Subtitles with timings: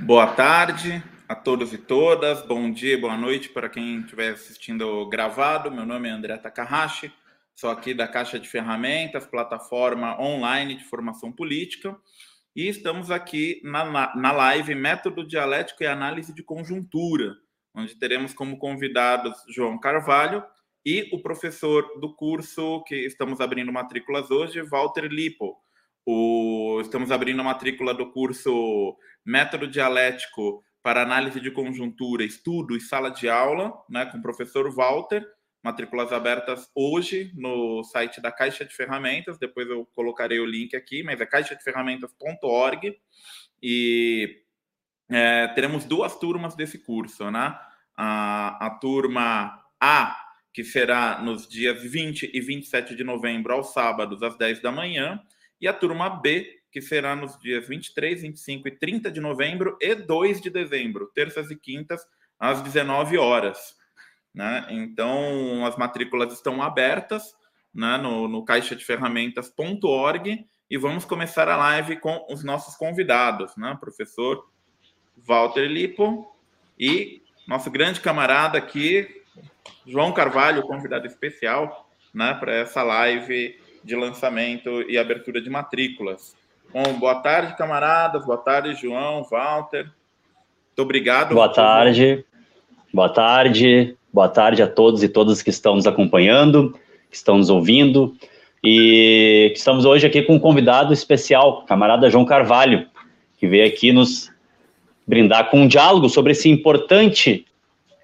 [0.00, 5.72] Boa tarde a todos e todas, bom dia, boa noite para quem estiver assistindo gravado.
[5.72, 7.12] Meu nome é André Takahashi,
[7.54, 11.96] sou aqui da Caixa de Ferramentas, plataforma online de formação política,
[12.54, 17.34] e estamos aqui na, na live Método Dialético e Análise de Conjuntura,
[17.74, 20.44] onde teremos como convidados João Carvalho
[20.86, 25.56] e o professor do curso que estamos abrindo matrículas hoje, Walter Lipo.
[26.10, 32.80] O, estamos abrindo a matrícula do curso Método Dialético para Análise de Conjuntura, Estudo e
[32.80, 35.22] Sala de Aula, né, com o professor Walter.
[35.62, 39.38] Matrículas abertas hoje no site da Caixa de Ferramentas.
[39.38, 42.98] Depois eu colocarei o link aqui, mas é caixadeferramentas.org.
[43.62, 44.44] E
[45.10, 47.54] é, teremos duas turmas desse curso, né?
[47.94, 50.16] A, a turma A,
[50.54, 55.22] que será nos dias 20 e 27 de novembro, aos sábados, às 10 da manhã,
[55.60, 59.94] e a turma B, que será nos dias 23, 25 e 30 de novembro e
[59.94, 62.00] 2 de dezembro, terças e quintas,
[62.38, 63.76] às 19 horas.
[64.34, 64.66] Né?
[64.70, 67.34] Então, as matrículas estão abertas
[67.74, 73.76] né, no, no caixadeferramentas.org e vamos começar a live com os nossos convidados, né?
[73.80, 74.48] professor
[75.16, 76.32] Walter Lipo
[76.78, 79.22] e nosso grande camarada aqui,
[79.86, 86.34] João Carvalho, convidado especial né, para essa live de lançamento e abertura de matrículas.
[86.72, 88.24] Bom, boa tarde, camaradas.
[88.24, 89.84] Boa tarde, João, Walter.
[89.84, 91.34] Muito obrigado.
[91.34, 92.24] Boa tarde.
[92.92, 93.96] Boa tarde.
[94.12, 96.78] Boa tarde a todos e todas que estão nos acompanhando,
[97.10, 98.14] que estão nos ouvindo.
[98.62, 102.86] E estamos hoje aqui com um convidado especial, camarada João Carvalho,
[103.38, 104.30] que veio aqui nos
[105.06, 107.46] brindar com um diálogo sobre esse importante,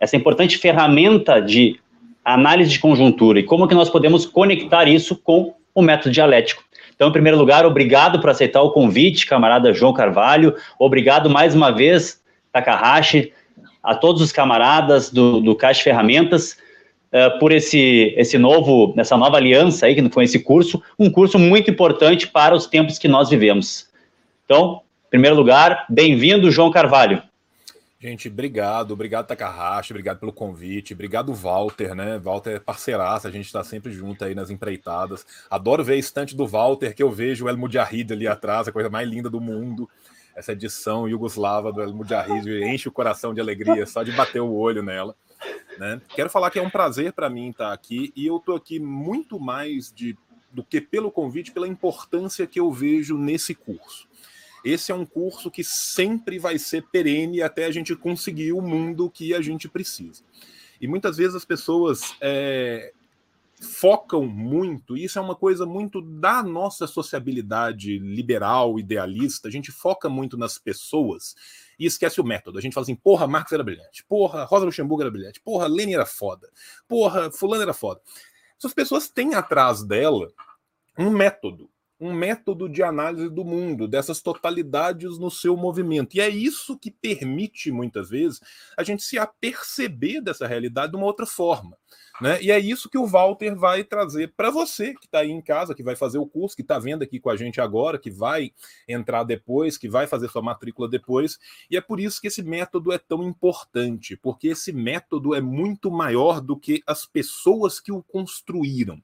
[0.00, 1.78] essa importante ferramenta de
[2.24, 6.62] análise de conjuntura e como que nós podemos conectar isso com o método dialético.
[6.94, 10.54] Então, em primeiro lugar, obrigado por aceitar o convite, camarada João Carvalho.
[10.78, 12.22] Obrigado mais uma vez,
[12.52, 13.32] Takahashi,
[13.82, 16.56] a todos os camaradas do, do Caixa Ferramentas,
[17.12, 21.38] uh, por esse, esse novo, essa nova aliança aí, que foi esse curso, um curso
[21.38, 23.88] muito importante para os tempos que nós vivemos.
[24.44, 27.22] Então, em primeiro lugar, bem-vindo, João Carvalho.
[28.04, 32.18] Gente, obrigado, obrigado Takahashi, obrigado pelo convite, obrigado Walter, né?
[32.18, 35.24] Walter é parceiraço, a gente está sempre junto aí nas empreitadas.
[35.48, 38.72] Adoro ver a estante do Walter, que eu vejo o El Mujahid ali atrás, a
[38.72, 39.88] coisa mais linda do mundo.
[40.36, 44.52] Essa edição Yugoslava do El Mujahid enche o coração de alegria só de bater o
[44.52, 45.16] olho nela.
[45.78, 45.98] Né?
[46.14, 49.40] Quero falar que é um prazer para mim estar aqui e eu estou aqui muito
[49.40, 50.14] mais de,
[50.52, 54.06] do que pelo convite, pela importância que eu vejo nesse curso.
[54.64, 59.10] Esse é um curso que sempre vai ser perene até a gente conseguir o mundo
[59.10, 60.22] que a gente precisa.
[60.80, 62.92] E muitas vezes as pessoas é,
[63.60, 69.70] focam muito, e isso é uma coisa muito da nossa sociabilidade liberal, idealista, a gente
[69.70, 71.34] foca muito nas pessoas
[71.78, 72.58] e esquece o método.
[72.58, 75.94] A gente fala assim, porra, Marx era brilhante, porra, Rosa Luxemburgo era brilhante, porra, Lenin
[75.94, 76.48] era foda,
[76.88, 78.00] porra, fulano era foda.
[78.58, 80.32] Essas pessoas têm atrás dela
[80.98, 81.70] um método,
[82.04, 86.16] um método de análise do mundo, dessas totalidades no seu movimento.
[86.16, 88.40] E é isso que permite, muitas vezes,
[88.76, 91.76] a gente se aperceber dessa realidade de uma outra forma.
[92.20, 92.40] Né?
[92.42, 95.74] E é isso que o Walter vai trazer para você que está aí em casa,
[95.74, 98.52] que vai fazer o curso, que está vendo aqui com a gente agora, que vai
[98.88, 101.38] entrar depois, que vai fazer sua matrícula depois.
[101.68, 105.90] E é por isso que esse método é tão importante, porque esse método é muito
[105.90, 109.02] maior do que as pessoas que o construíram.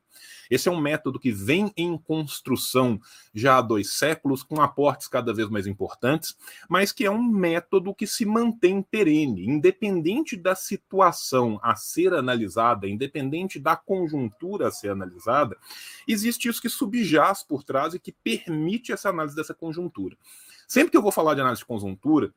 [0.51, 3.01] Esse é um método que vem em construção
[3.33, 6.37] já há dois séculos, com aportes cada vez mais importantes,
[6.69, 12.80] mas que é um método que se mantém perene, independente da situação a ser analisada,
[12.89, 15.57] independente da conjuntura a ser analisada,
[16.07, 20.17] existe isso que subjaz por trás e que permite essa análise dessa conjuntura.
[20.67, 22.33] Sempre que eu vou falar de análise de conjuntura,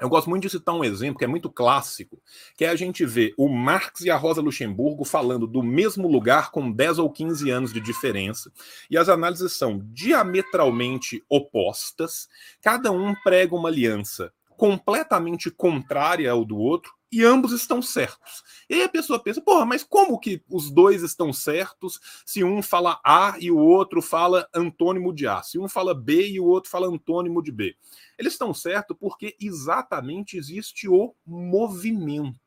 [0.00, 2.22] eu gosto muito de citar um exemplo que é muito clássico,
[2.56, 6.50] que é a gente ver o Marx e a Rosa Luxemburgo falando do mesmo lugar
[6.50, 8.50] com 10 ou 15 anos de diferença,
[8.90, 12.28] e as análises são diametralmente opostas,
[12.62, 18.42] cada um prega uma aliança completamente contrária ao do outro, e ambos estão certos.
[18.68, 22.62] E aí a pessoa pensa, porra, mas como que os dois estão certos se um
[22.62, 25.42] fala A e o outro fala antônimo de A?
[25.42, 27.76] Se um fala B e o outro fala antônimo de B?
[28.18, 32.38] Eles estão certos porque exatamente existe o movimento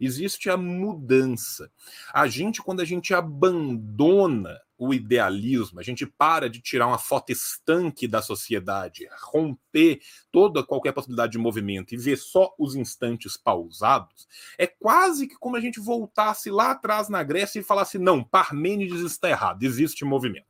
[0.00, 1.70] existe a mudança.
[2.12, 7.30] A gente, quando a gente abandona o idealismo, a gente para de tirar uma foto
[7.30, 14.28] estanque da sociedade, romper toda qualquer possibilidade de movimento e ver só os instantes pausados,
[14.56, 19.00] é quase que como a gente voltasse lá atrás na Grécia e falasse: não, Parmênides
[19.00, 20.47] está errado, existe movimento.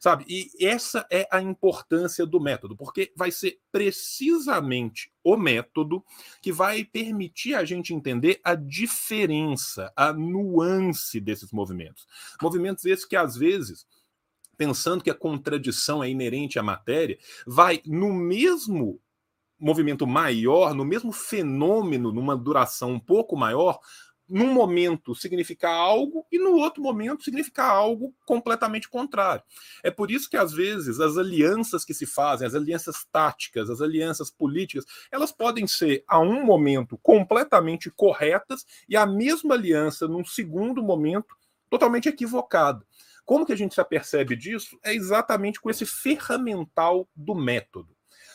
[0.00, 0.24] Sabe?
[0.28, 6.04] E essa é a importância do método, porque vai ser precisamente o método
[6.40, 12.06] que vai permitir a gente entender a diferença, a nuance desses movimentos.
[12.40, 13.86] Movimentos esses que às vezes
[14.60, 17.16] pensando que a contradição é inerente à matéria,
[17.46, 19.00] vai no mesmo
[19.58, 23.78] movimento maior, no mesmo fenômeno, numa duração um pouco maior,
[24.30, 29.42] num momento significar algo e no outro momento significar algo completamente contrário.
[29.82, 33.80] É por isso que às vezes as alianças que se fazem, as alianças táticas, as
[33.80, 40.24] alianças políticas, elas podem ser a um momento completamente corretas e a mesma aliança num
[40.24, 41.36] segundo momento
[41.68, 42.86] totalmente equivocada.
[43.24, 44.78] Como que a gente se apercebe disso?
[44.82, 47.94] É exatamente com esse ferramental do método.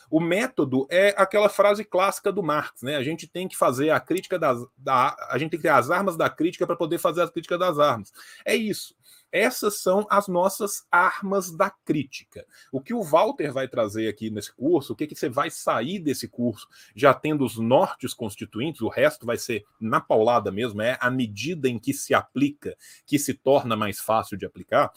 [0.09, 2.95] O método é aquela frase clássica do Marx, né?
[2.95, 4.65] A gente tem que fazer a crítica das.
[4.77, 7.57] Da, a gente tem que ter as armas da crítica para poder fazer a crítica
[7.57, 8.11] das armas.
[8.45, 8.95] É isso.
[9.31, 12.45] Essas são as nossas armas da crítica.
[12.71, 15.99] O que o Walter vai trazer aqui nesse curso, o que, que você vai sair
[15.99, 16.65] desse curso
[16.95, 21.67] já tendo os nortes constituintes, o resto vai ser na paulada mesmo, é a medida
[21.67, 24.93] em que se aplica que se torna mais fácil de aplicar.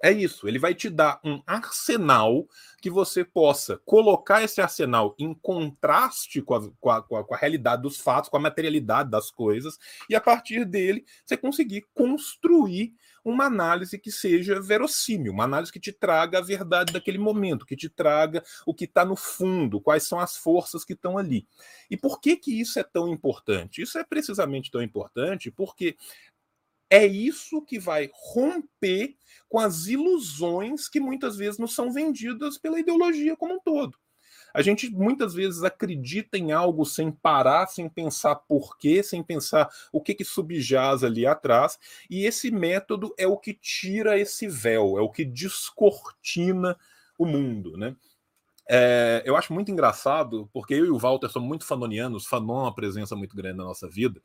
[0.00, 2.46] É isso, ele vai te dar um arsenal
[2.80, 7.82] que você possa colocar esse arsenal em contraste com a, com, a, com a, realidade
[7.82, 9.76] dos fatos, com a materialidade das coisas,
[10.08, 15.80] e a partir dele você conseguir construir uma análise que seja verossímil, uma análise que
[15.80, 20.04] te traga a verdade daquele momento, que te traga o que está no fundo, quais
[20.04, 21.46] são as forças que estão ali.
[21.90, 23.82] E por que, que isso é tão importante?
[23.82, 25.96] Isso é precisamente tão importante porque
[26.90, 29.16] é isso que vai romper
[29.48, 33.98] com as ilusões que muitas vezes nos são vendidas pela ideologia como um todo.
[34.54, 40.00] A gente muitas vezes acredita em algo sem parar, sem pensar porquê, sem pensar o
[40.00, 41.78] que, que subjaz ali atrás,
[42.08, 46.76] e esse método é o que tira esse véu, é o que descortina
[47.18, 47.94] o mundo, né?
[48.70, 52.62] É, eu acho muito engraçado, porque eu e o Walter somos muito fanonianos, Fanon é
[52.64, 54.20] uma presença muito grande na nossa vida.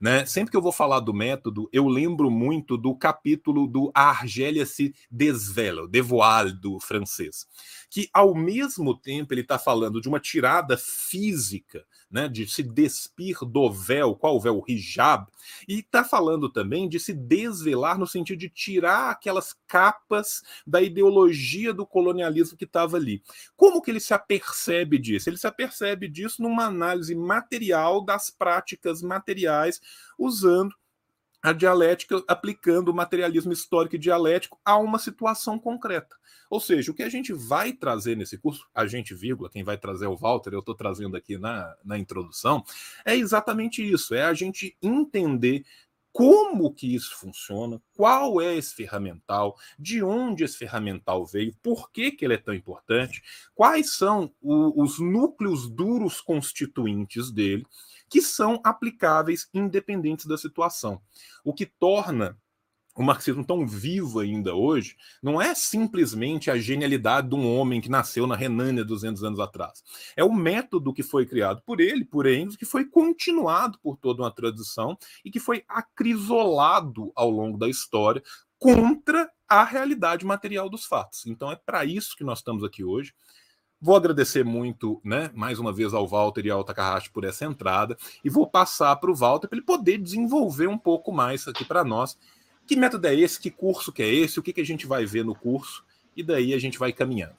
[0.00, 0.24] Né?
[0.24, 4.64] Sempre que eu vou falar do método, eu lembro muito do capítulo do A Argélia
[4.64, 7.48] se desvela, devoile do francês,
[7.90, 13.38] que ao mesmo tempo ele está falando de uma tirada física né, de se despir
[13.40, 14.58] do véu, qual véu?
[14.58, 15.26] O hijab,
[15.66, 21.72] e está falando também de se desvelar no sentido de tirar aquelas capas da ideologia
[21.72, 23.22] do colonialismo que estava ali.
[23.56, 25.28] Como que ele se apercebe disso?
[25.28, 29.80] Ele se apercebe disso numa análise material das práticas materiais,
[30.18, 30.74] usando
[31.42, 36.16] a dialética aplicando o materialismo histórico e dialético a uma situação concreta.
[36.50, 39.76] Ou seja, o que a gente vai trazer nesse curso, a gente, vírgula, quem vai
[39.76, 42.64] trazer é o Walter, eu estou trazendo aqui na, na introdução,
[43.04, 45.64] é exatamente isso: é a gente entender
[46.10, 52.10] como que isso funciona, qual é esse ferramental, de onde esse ferramental veio, por que,
[52.10, 53.22] que ele é tão importante,
[53.54, 57.64] quais são o, os núcleos duros constituintes dele,
[58.08, 61.00] que são aplicáveis independentes da situação.
[61.44, 62.38] O que torna
[62.98, 67.88] o marxismo tão vivo ainda hoje não é simplesmente a genialidade de um homem que
[67.88, 69.84] nasceu na Renânia 200 anos atrás.
[70.16, 74.22] É o método que foi criado por ele, por Engels, que foi continuado por toda
[74.22, 78.20] uma tradição e que foi acrisolado ao longo da história
[78.58, 81.24] contra a realidade material dos fatos.
[81.26, 83.14] Então é para isso que nós estamos aqui hoje.
[83.80, 87.96] Vou agradecer muito, né, mais uma vez ao Walter e ao Takahashi por essa entrada
[88.24, 91.84] e vou passar para o Walter para ele poder desenvolver um pouco mais aqui para
[91.84, 92.18] nós
[92.68, 93.40] que método é esse?
[93.40, 94.38] Que curso que é esse?
[94.38, 95.82] O que, que a gente vai ver no curso?
[96.14, 97.32] E daí a gente vai caminhando.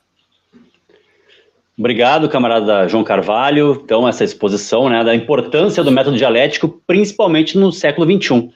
[1.77, 3.79] Obrigado, camarada João Carvalho.
[3.83, 8.51] Então, essa exposição né, da importância do método dialético, principalmente no século XXI.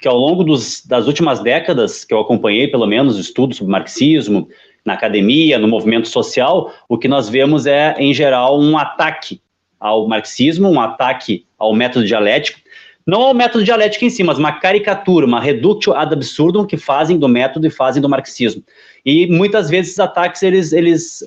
[0.00, 4.48] Que ao longo dos, das últimas décadas que eu acompanhei, pelo menos, estudos sobre marxismo,
[4.84, 9.40] na academia, no movimento social, o que nós vemos é, em geral, um ataque
[9.78, 12.60] ao marxismo, um ataque ao método dialético,
[13.06, 17.18] não ao método dialético em si, mas uma caricatura, uma reductio ad absurdum que fazem
[17.18, 18.62] do método e fazem do marxismo.
[19.04, 21.20] E muitas vezes esses ataques, eles, eles